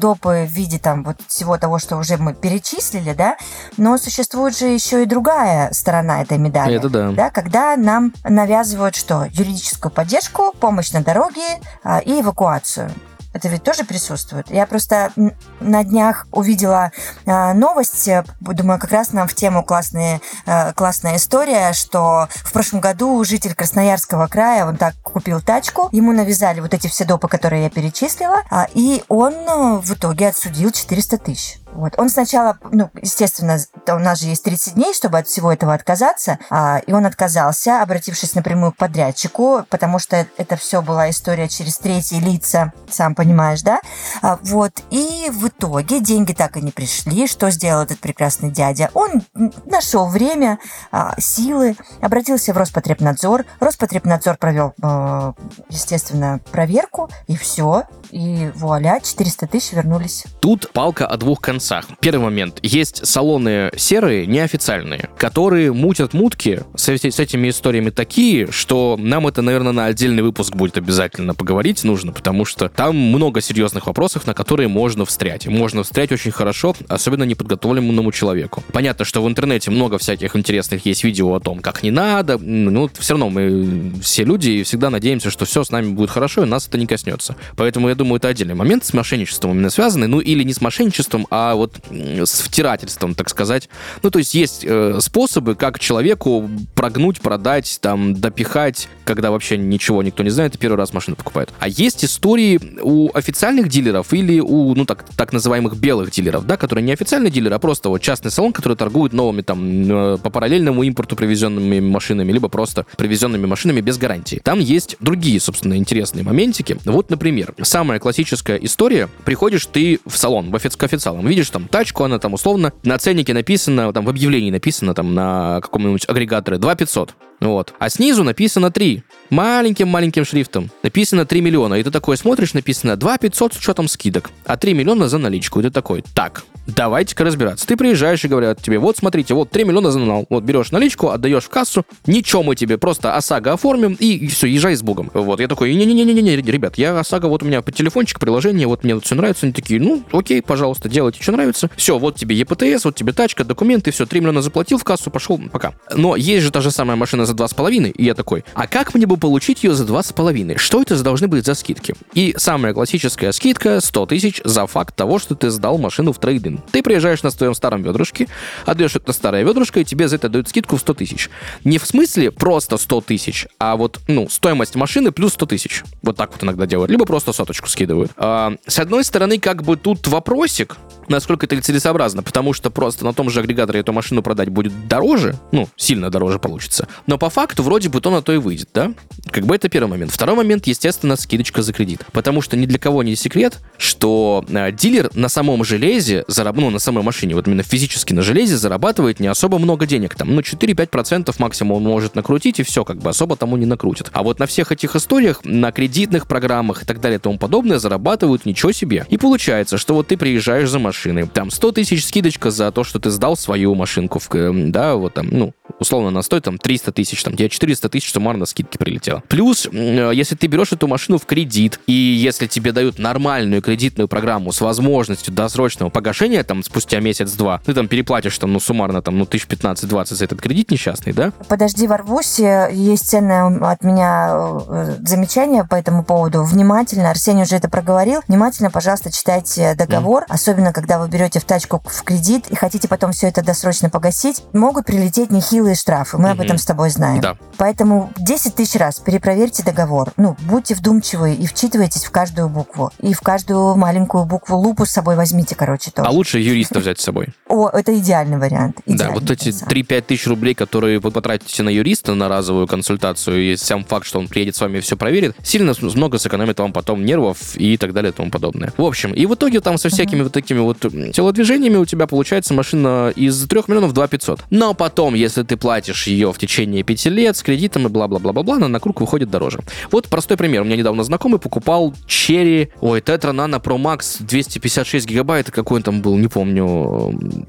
[0.00, 3.36] допы в виде там вот всего того, что уже мы перечислили, да,
[3.76, 6.74] но существует же еще и другая сторона этой медали.
[6.74, 7.12] Это да.
[7.12, 9.26] да когда нам навязывают что?
[9.30, 12.90] Юридическую поддержку, помощь на дороге э, и эвакуацию.
[13.32, 14.50] Это ведь тоже присутствует.
[14.50, 15.12] Я просто
[15.60, 16.92] на днях увидела
[17.26, 18.08] э, новость,
[18.40, 23.54] думаю, как раз нам в тему классная, э, классная история, что в прошлом году житель
[23.54, 28.42] Красноярского края, он так купил тачку, ему навязали вот эти все допы, которые я перечислила,
[28.50, 31.58] э, и он э, в итоге отсудил 400 тысяч.
[31.72, 31.94] Вот.
[31.96, 36.38] Он сначала, ну, естественно, у нас же есть 30 дней, чтобы от всего этого отказаться,
[36.50, 41.78] а, и он отказался, обратившись напрямую к подрядчику, потому что это все была история через
[41.78, 43.80] третьи лица, сам понимаешь, да?
[44.22, 44.72] А, вот.
[44.90, 47.26] И в итоге деньги так и не пришли.
[47.26, 48.90] Что сделал этот прекрасный дядя?
[48.94, 49.22] Он
[49.66, 50.58] нашел время,
[50.90, 53.44] а, силы, обратился в Роспотребнадзор.
[53.60, 55.34] Роспотребнадзор провел, а,
[55.68, 57.84] естественно, проверку, и все.
[58.10, 60.24] И вуаля, 400 тысяч вернулись.
[60.40, 61.86] Тут палка о двух концах концах.
[62.00, 62.60] Первый момент.
[62.62, 69.42] Есть салоны серые, неофициальные, которые мутят мутки с, с этими историями такие, что нам это,
[69.42, 74.34] наверное, на отдельный выпуск будет обязательно поговорить нужно, потому что там много серьезных вопросов, на
[74.34, 75.48] которые можно встрять.
[75.48, 78.62] можно встрять очень хорошо, особенно неподготовленному человеку.
[78.72, 82.88] Понятно, что в интернете много всяких интересных есть видео о том, как не надо, но
[83.00, 86.46] все равно мы все люди и всегда надеемся, что все с нами будет хорошо, и
[86.46, 87.34] нас это не коснется.
[87.56, 91.26] Поэтому я думаю, это отдельный момент с мошенничеством именно связанный, ну или не с мошенничеством,
[91.30, 93.68] а вот с втирательством, так сказать.
[94.02, 100.02] Ну, то есть есть э, способы, как человеку прогнуть, продать, там, допихать, когда вообще ничего
[100.02, 101.50] никто не знает и первый раз машину покупает.
[101.58, 106.56] А есть истории у официальных дилеров или у, ну, так, так называемых белых дилеров, да,
[106.56, 110.30] которые не официальные дилеры, а просто вот частный салон, который торгует новыми, там, э, по
[110.30, 114.40] параллельному импорту привезенными машинами, либо просто привезенными машинами без гарантии.
[114.42, 116.76] Там есть другие, собственно, интересные моментики.
[116.84, 119.08] Вот, например, самая классическая история.
[119.24, 122.98] Приходишь ты в салон, в офи- к официалам, видишь там тачку, она там условно на
[122.98, 127.14] ценнике написано, там в объявлении написано там на каком-нибудь агрегаторе 2 500.
[127.40, 127.74] Вот.
[127.78, 129.02] А снизу написано 3.
[129.30, 130.70] Маленьким-маленьким шрифтом.
[130.82, 131.74] Написано 3 миллиона.
[131.74, 134.30] И ты такой смотришь, написано 2 500 с учетом скидок.
[134.44, 135.60] А 3 миллиона за наличку.
[135.60, 137.66] И ты такой, так, давайте-ка разбираться.
[137.66, 140.26] Ты приезжаешь и говорят тебе, вот смотрите, вот 3 миллиона за наличку.
[140.30, 141.84] Вот берешь наличку, отдаешь в кассу.
[142.06, 145.10] Ничего мы тебе, просто ОСАГО оформим и, все, езжай с Богом.
[145.14, 145.40] Вот.
[145.40, 149.06] Я такой, не-не-не-не, ребят, я ОСАГО, вот у меня по телефончик, приложение, вот мне тут
[149.06, 149.46] все нравится.
[149.46, 151.70] Они такие, ну, окей, пожалуйста, делайте, что нравится.
[151.76, 155.40] Все, вот тебе ЕПТС, вот тебе тачка, документы, все, 3 миллиона заплатил в кассу, пошел,
[155.52, 155.74] пока.
[155.94, 157.90] Но есть же та же самая машина за 2,5 2,5.
[157.92, 160.58] И я такой, а как мне бы получить ее за 2,5?
[160.58, 161.94] Что это должны быть за скидки?
[162.14, 166.57] И самая классическая скидка 100 тысяч за факт того, что ты сдал машину в трейдинг.
[166.72, 168.28] Ты приезжаешь на своем старом ведрышке,
[168.66, 171.30] отдаешь это старое ведрышко, и тебе за это дают скидку в 100 тысяч.
[171.64, 175.82] Не в смысле просто 100 тысяч, а вот, ну, стоимость машины плюс 100 тысяч.
[176.02, 176.90] Вот так вот иногда делают.
[176.90, 178.12] Либо просто соточку скидывают.
[178.16, 180.76] А, с одной стороны, как бы тут вопросик,
[181.08, 185.34] насколько это целесообразно, потому что просто на том же агрегаторе эту машину продать будет дороже,
[185.52, 186.88] ну, сильно дороже получится.
[187.06, 188.92] Но по факту вроде бы то на то и выйдет, да?
[189.30, 190.12] Как бы это первый момент.
[190.12, 192.04] Второй момент, естественно, скидочка за кредит.
[192.12, 196.56] Потому что ни для кого не секрет, что э, дилер на самом железе, зараб...
[196.56, 200.14] ну, на самой машине, вот именно физически на железе зарабатывает не особо много денег.
[200.14, 204.10] Там, ну, 4-5% максимум он может накрутить, и все, как бы особо тому не накрутит.
[204.12, 207.78] А вот на всех этих историях, на кредитных программах и так далее и тому подобное
[207.78, 209.06] зарабатывают ничего себе.
[209.08, 211.26] И получается, что вот ты приезжаешь за машиной, машины.
[211.26, 214.28] Там 100 тысяч скидочка за то, что ты сдал свою машинку, в,
[214.70, 218.46] да, вот там, ну, условно, она стоит там 300 тысяч, там, тебе 400 тысяч суммарно
[218.46, 219.22] скидки прилетело.
[219.28, 224.08] Плюс, э, если ты берешь эту машину в кредит, и если тебе дают нормальную кредитную
[224.08, 229.18] программу с возможностью досрочного погашения, там, спустя месяц-два, ты там переплатишь, там, ну, суммарно, там,
[229.18, 231.32] ну, тысяч 15-20 за этот кредит несчастный, да?
[231.48, 234.30] Подожди, ворвусь, есть ценное от меня
[234.68, 236.44] э, замечание по этому поводу.
[236.44, 240.26] Внимательно, Арсений уже это проговорил, внимательно, пожалуйста, читайте договор, mm.
[240.28, 244.42] особенно когда вы берете в тачку в кредит и хотите потом все это досрочно погасить,
[244.52, 246.44] могут прилететь нехилые белые штрафы, мы об Мгм.
[246.46, 247.20] этом с тобой знаем.
[247.20, 247.36] Да.
[247.56, 250.12] Поэтому 10 тысяч раз перепроверьте договор.
[250.16, 252.92] Ну, будьте вдумчивы и вчитывайтесь в каждую букву.
[253.00, 256.08] И в каждую маленькую букву лупу с собой возьмите, короче, тоже.
[256.08, 257.28] А лучше юриста взять с собой.
[257.48, 258.76] О, это идеальный вариант.
[258.86, 262.68] Да, вот эти на самом 3-5 тысяч рублей, которые вы потратите на юриста на разовую
[262.68, 266.60] консультацию, и сам факт, что он приедет с вами и все проверит, сильно много сэкономит
[266.60, 268.72] вам потом нервов и так далее и тому подобное.
[268.76, 272.54] В общем, и в итоге там со всякими вот такими вот телодвижениями у тебя получается
[272.54, 274.40] машина из 3 миллионов 2 500.
[274.50, 278.68] Но потом, если ты платишь ее в течение 5 лет с кредитом и бла-бла-бла-бла-бла, она
[278.68, 279.60] на круг выходит дороже.
[279.90, 280.62] Вот простой пример.
[280.62, 285.82] У меня недавно знакомый покупал Cherry, ой, Tetra Nano Pro Max 256 гигабайт, какой он
[285.82, 286.64] там был, не помню.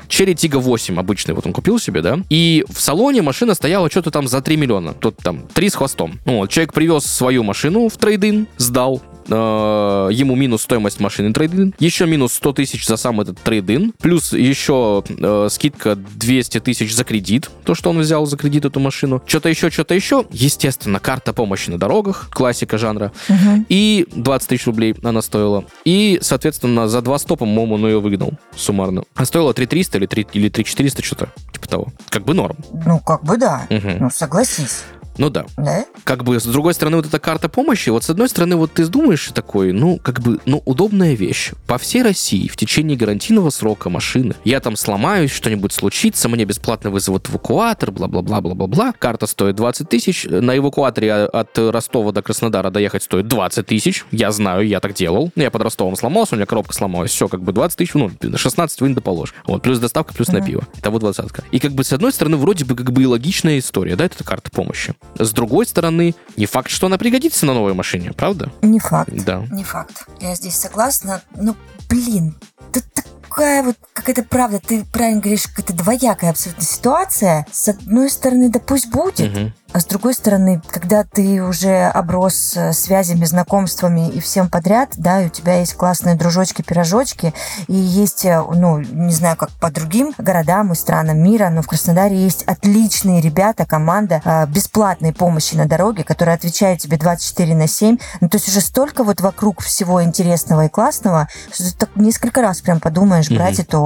[0.08, 2.20] Cherry Tiggo 8 обычный, вот он купил себе, да?
[2.30, 4.94] И в салоне машина стояла что-то там за 3 миллиона.
[4.94, 6.20] Тут там 3 с хвостом.
[6.26, 11.74] Ну, вот, человек привез свою машину в трейдин, сдал, э, ему минус стоимость машины трейдин,
[11.80, 17.04] еще минус 100 тысяч за сам этот трейдин, плюс еще э, скидка 200 тысяч за
[17.04, 21.34] кредит, то, что он взял за кредит эту машину, что-то еще, что-то еще, естественно, карта
[21.34, 23.66] помощи на дорогах, классика жанра, Мгм.
[23.70, 25.66] и 20 тысяч рублей она стоила.
[25.86, 29.04] И, соответственно, за два стопа, по-моему, он ее выгнал суммарно.
[29.16, 31.88] А стоила 3300 или 3, или 3400, что-то типа того.
[32.10, 32.58] Как бы норм.
[32.86, 33.68] Ну, как бы да.
[33.70, 33.98] Мгм.
[34.00, 34.84] Ну, согласись.
[35.20, 35.46] Ну да.
[35.58, 35.86] Да?
[36.06, 38.88] Как бы, с другой стороны, вот эта карта помощи, вот с одной стороны, вот ты
[38.88, 41.52] думаешь такой, ну, как бы, ну, удобная вещь.
[41.68, 46.90] По всей России в течение гарантийного срока машины я там сломаюсь, что-нибудь случится, мне бесплатно
[46.90, 48.94] вызовут эвакуатор, бла-бла-бла-бла-бла-бла.
[48.98, 50.26] Карта стоит 20 тысяч.
[50.26, 54.06] На эвакуаторе от Ростова до Краснодара доехать стоит 20 тысяч.
[54.12, 55.32] Я знаю, я так делал.
[55.36, 57.12] Я под Ростовом сломался, у меня коробка сломалась.
[57.12, 59.34] Все, как бы 20 тысяч, ну, 16 вынь да положь.
[59.46, 60.48] Вот, плюс доставка, плюс на Мгм.
[60.48, 60.68] пиво.
[60.78, 61.44] Итого двадцатка.
[61.52, 64.24] И как бы, с одной стороны, вроде бы как бы и логичная история, да, это
[64.24, 64.96] карта помощи.
[65.18, 68.52] С другой стороны, не факт, что она пригодится на новой машине, правда?
[68.62, 69.12] Не факт.
[69.26, 69.46] Да.
[69.52, 70.06] Не факт.
[70.22, 71.22] Я здесь согласна.
[71.36, 71.56] Ну,
[71.90, 72.36] блин,
[72.72, 72.84] тут
[73.30, 77.46] такая вот какая-то правда, ты правильно говоришь, какая-то двоякая абсолютно ситуация.
[77.52, 79.54] С одной стороны, да пусть будет, Мгм.
[79.72, 85.22] А с другой стороны, когда ты уже оброс э, связями, знакомствами и всем подряд, да,
[85.22, 87.34] и у тебя есть классные дружочки-пирожочки,
[87.68, 91.68] и есть, э, ну, не знаю, как по другим городам и странам мира, но в
[91.68, 97.68] Краснодаре есть отличные ребята, команда э, бесплатной помощи на дороге, которая отвечает тебе 24 на
[97.68, 97.98] 7.
[98.22, 102.42] Ну, то есть уже столько вот вокруг всего интересного и классного, что ты так несколько
[102.42, 103.78] раз прям подумаешь, брать это,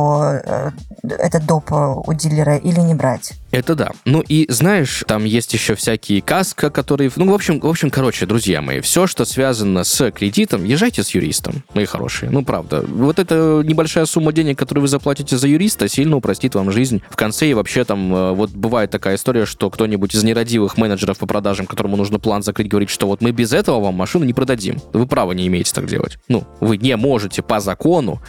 [0.45, 0.71] э,
[1.09, 3.33] этот доп у дилера или не брать.
[3.53, 3.91] Это да.
[4.05, 7.11] Ну и знаешь, там есть еще всякие каска, которые...
[7.15, 11.11] Ну, в общем, в общем, короче, друзья мои, все, что связано с кредитом, езжайте с
[11.11, 12.31] юристом, мои хорошие.
[12.31, 12.81] Ну, правда.
[12.81, 17.03] Вот эта небольшая сумма денег, которую вы заплатите за юриста, сильно упростит вам жизнь.
[17.11, 21.19] В конце и вообще там э, вот бывает такая история, что кто-нибудь из нерадивых менеджеров
[21.19, 24.33] по продажам, которому нужно план закрыть, говорит, что вот мы без этого вам машину не
[24.33, 24.81] продадим.
[24.93, 26.17] Вы права не имеете так делать.
[26.27, 28.19] Ну, вы не можете по закону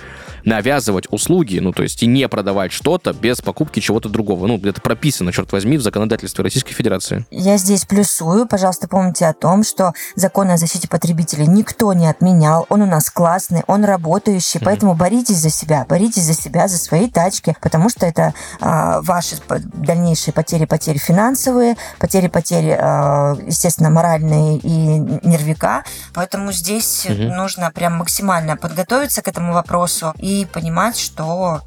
[0.45, 4.47] навязывать услуги, ну, то есть и не продавать что-то без покупки чего-то другого.
[4.47, 7.27] Ну, это прописано, черт возьми, в законодательстве Российской Федерации.
[7.31, 8.47] Я здесь плюсую.
[8.47, 12.67] Пожалуйста, помните о том, что закон о защите потребителей никто не отменял.
[12.69, 14.61] Он у нас классный, он работающий.
[14.61, 19.37] Поэтому боритесь за себя, боритесь за себя, за свои тачки, потому что это а, ваши
[19.49, 25.85] дальнейшие потери, потери финансовые, потери, потери, а, естественно, моральные и нервика.
[26.13, 27.29] Поэтому здесь Мгм.
[27.37, 31.63] нужно прям максимально подготовиться к этому вопросу и понимать, что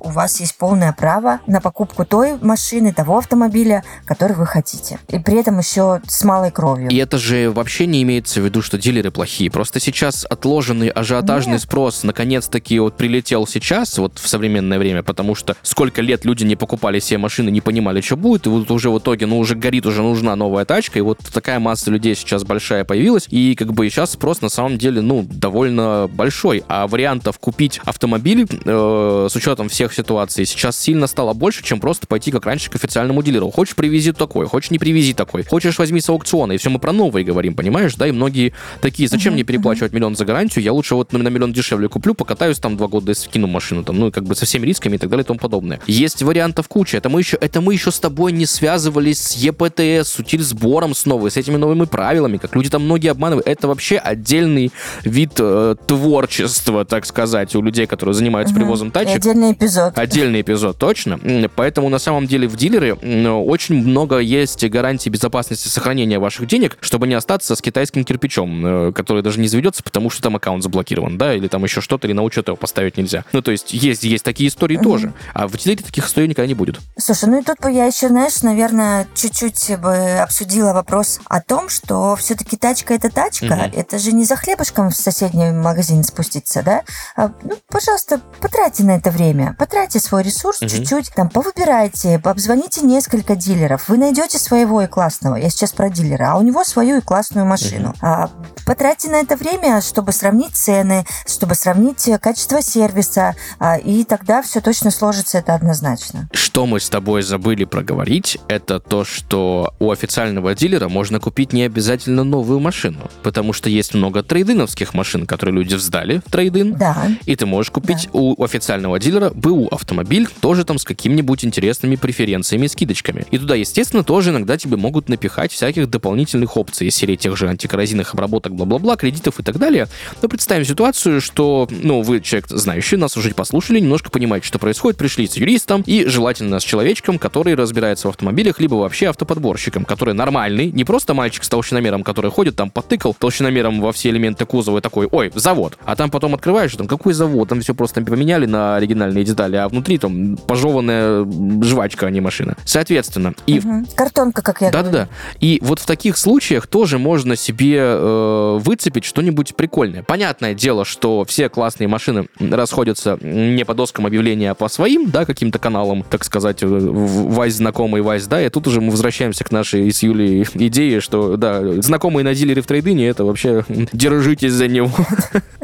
[0.00, 4.98] у вас есть полное право на покупку той машины, того автомобиля, который вы хотите.
[5.08, 6.88] И при этом еще с малой кровью.
[6.90, 9.50] И это же вообще не имеется в виду, что дилеры плохие.
[9.50, 11.62] Просто сейчас отложенный ажиотажный Нет.
[11.62, 16.56] спрос наконец-таки вот прилетел сейчас, вот в современное время, потому что сколько лет люди не
[16.56, 19.86] покупали себе машины, не понимали, что будет, и вот уже в итоге, ну, уже горит,
[19.86, 23.88] уже нужна новая тачка, и вот такая масса людей сейчас большая появилась, и как бы
[23.88, 29.59] сейчас спрос на самом деле, ну, довольно большой, а вариантов купить автомобиль э, с учетом
[29.68, 33.50] всех ситуаций сейчас сильно стало больше, чем просто пойти, как раньше, к официальному дилеру.
[33.50, 35.44] Хочешь, привези такой, хочешь, не привези такой.
[35.44, 39.08] Хочешь, возьми с аукциона, и все мы про новые говорим, понимаешь, да, и многие такие,
[39.08, 42.76] зачем мне переплачивать миллион за гарантию, я лучше вот на, миллион дешевле куплю, покатаюсь там
[42.76, 45.10] два года и скину машину, там, ну, и как бы со всеми рисками и так
[45.10, 45.80] далее и тому подобное.
[45.86, 50.12] Есть вариантов куча, это мы еще, это мы еще с тобой не связывались с ЕПТС,
[50.12, 53.96] с утильсбором с новой, с этими новыми правилами, как люди там многие обманывают, это вообще
[53.96, 54.72] отдельный
[55.04, 58.62] вид э, творчества, так сказать, у людей, которые занимаются Мгм.
[58.62, 59.18] привозом И тачек.
[59.50, 59.98] Отдельный эпизод.
[59.98, 61.18] Отдельный эпизод, точно.
[61.56, 67.06] Поэтому на самом деле в дилеры очень много есть гарантий безопасности сохранения ваших денег, чтобы
[67.06, 71.18] не остаться с китайским кирпичом, э, который даже не заведется, потому что там аккаунт заблокирован,
[71.18, 73.24] да, или там еще что-то, или на учет его поставить нельзя.
[73.32, 74.84] Ну, то есть есть, есть такие истории Мгм.
[74.84, 75.12] тоже.
[75.34, 76.78] А в дилере таких историй никогда не будет.
[76.98, 81.68] Слушай, ну и тут бы я еще, знаешь, наверное, чуть-чуть бы обсудила вопрос о том,
[81.68, 83.72] что все-таки тачка это тачка, Мгм.
[83.74, 86.82] это же не за хлебушком в соседний магазин спуститься, да?
[87.16, 89.39] А, ну, пожалуйста, потратьте на это время.
[89.40, 89.54] Время.
[89.58, 90.68] Потратьте свой ресурс угу.
[90.68, 93.88] чуть-чуть, там, повыбирайте, обзвоните несколько дилеров.
[93.88, 95.36] Вы найдете своего и классного.
[95.36, 96.32] Я сейчас про дилера.
[96.32, 97.90] А у него свою и классную машину.
[97.90, 97.98] Угу.
[98.02, 98.30] А,
[98.66, 103.34] потратьте на это время, чтобы сравнить цены, чтобы сравнить качество сервиса.
[103.58, 106.28] А, и тогда все точно сложится, это однозначно.
[106.32, 111.62] Что мы с тобой забыли проговорить, это то, что у официального дилера можно купить не
[111.62, 116.74] обязательно новую машину, потому что есть много трейдиновских машин, которые люди сдали в трейдин.
[116.74, 117.08] Да.
[117.24, 118.18] И ты можешь купить да.
[118.18, 123.26] у официального дилера БУ автомобиль, тоже там с какими-нибудь интересными преференциями и скидочками.
[123.30, 127.48] И туда, естественно, тоже иногда тебе могут напихать всяких дополнительных опций из серии тех же
[127.48, 129.88] антикоррозийных обработок, бла-бла-бла, кредитов и так далее.
[130.22, 134.98] Но представим ситуацию, что, ну, вы человек знающий, нас уже послушали, немножко понимаете, что происходит,
[134.98, 140.14] пришли с юристом и желательно с человечком, который разбирается в автомобилях, либо вообще автоподборщиком, который
[140.14, 144.78] нормальный, не просто мальчик с толщиномером, который ходит там, потыкал толщиномером во все элементы кузова
[144.78, 145.78] и такой, ой, завод.
[145.84, 148.78] А там потом открываешь, там какой завод, там все просто поменяли на
[149.20, 151.26] оригинальные детали, а внутри там пожеванная
[151.62, 152.56] жвачка, а не машина.
[152.64, 153.58] Соответственно, и...
[153.58, 153.86] Угу.
[153.94, 155.08] Картонка, как я Да-да-да.
[155.40, 160.02] И вот в таких случаях тоже можно себе э, выцепить что-нибудь прикольное.
[160.02, 165.24] Понятное дело, что все классные машины расходятся не по доскам объявления, а по своим, да,
[165.24, 169.90] каким-то каналам, так сказать, вайс знакомый, вайс, да, и тут уже мы возвращаемся к нашей
[169.90, 174.90] с Юлей идее, что, да, знакомые на дилере в трейдине, это вообще держитесь за него.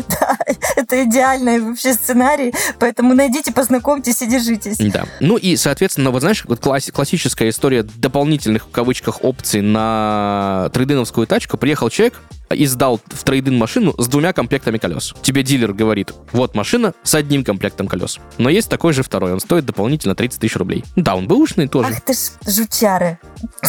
[0.09, 0.36] Да,
[0.77, 4.79] это идеальный вообще сценарий, поэтому найдите, познакомьтесь и держитесь.
[4.79, 5.05] Да.
[5.21, 11.27] Ну и, соответственно, вот знаешь, вот класс, классическая история дополнительных, в кавычках, опций на трейдиновскую
[11.27, 11.57] тачку.
[11.57, 12.21] Приехал человек,
[12.55, 15.15] и сдал в трейдин машину с двумя комплектами колес.
[15.23, 18.19] Тебе дилер говорит, вот машина с одним комплектом колес.
[18.39, 20.85] Но есть такой же второй, он стоит дополнительно 30 тысяч рублей.
[20.95, 21.91] Да, он бэушный тоже.
[21.93, 23.19] Ах ты ж жучары.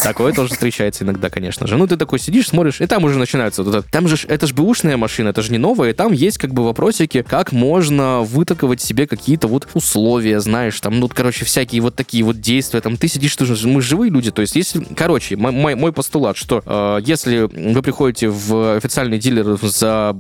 [0.04, 1.78] Такое тоже встречается иногда, конечно же.
[1.78, 3.90] Ну, ты такой сидишь, смотришь, и там уже начинается вот это.
[3.90, 6.64] Там же, это же бэушная машина, это же не новая, и там есть как бы
[6.64, 12.24] вопросики, как можно вытаковать себе какие-то вот условия, знаешь, там, ну, короче, всякие вот такие
[12.24, 15.76] вот действия, там, ты сидишь, ты же, мы живые люди, то есть, если, короче, мой,
[15.76, 20.18] мой постулат, что э, если вы приходите в официальный дилер за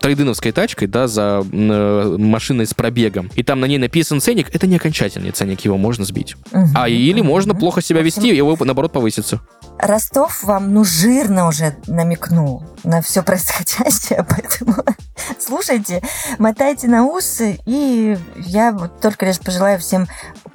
[0.00, 4.66] трейдиновской тачкой, да, за э, машиной с пробегом, и там на ней написан ценник, это
[4.66, 6.36] не окончательный ценник, его можно сбить.
[6.52, 7.28] Угу, а или угу.
[7.28, 9.40] можно плохо себя вести, и его, наоборот, повысится.
[9.78, 14.74] Ростов вам, ну, жирно уже намекнул на все происходящее, поэтому
[15.38, 16.02] слушайте,
[16.38, 20.06] мотайте на усы, и я вот только лишь пожелаю всем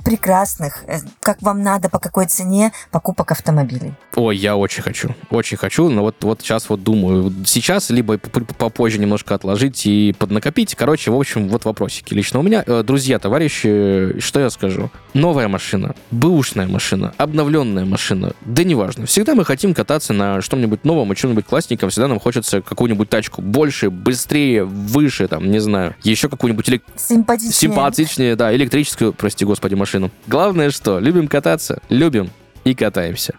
[0.03, 3.93] прекрасных, э, как вам надо, по какой цене покупок автомобилей.
[4.15, 8.99] Ой, я очень хочу, очень хочу, но вот, вот сейчас вот думаю, сейчас, либо попозже
[8.99, 10.75] немножко отложить и поднакопить.
[10.75, 12.63] Короче, в общем, вот вопросики лично у меня.
[12.65, 14.91] Э, друзья, товарищи, что я скажу?
[15.13, 19.05] Новая машина, бэушная машина, обновленная машина, да неважно.
[19.05, 21.89] Всегда мы хотим кататься на что-нибудь новом и чем-нибудь классненьком.
[21.89, 26.83] Всегда нам хочется какую-нибудь тачку больше, быстрее, выше, там, не знаю, еще какую-нибудь элек...
[26.95, 27.53] симпатичнее.
[27.53, 29.92] симпатичнее, да, электрическую, прости господи, машину.
[30.27, 32.29] Главное что, любим кататься, любим
[32.63, 33.36] и катаемся.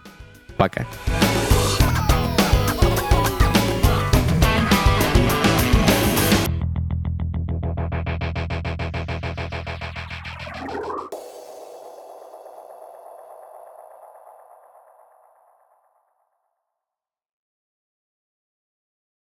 [0.57, 0.85] Пока.